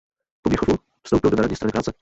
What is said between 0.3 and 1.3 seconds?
Po Mnichovu vstoupil